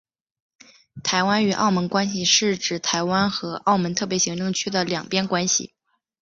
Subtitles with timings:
[1.03, 5.75] 台湾与澳门关系是指台湾和澳门特别行政区的双边关系。